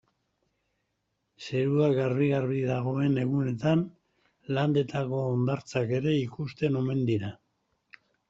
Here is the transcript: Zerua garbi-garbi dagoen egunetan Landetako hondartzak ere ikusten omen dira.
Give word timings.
Zerua 1.47 1.89
garbi-garbi 1.99 2.61
dagoen 2.69 3.19
egunetan 3.25 3.83
Landetako 4.59 5.21
hondartzak 5.35 5.93
ere 6.01 6.17
ikusten 6.23 6.81
omen 6.83 7.07
dira. 7.13 7.31